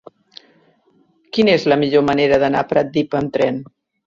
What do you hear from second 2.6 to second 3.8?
a Pratdip amb tren?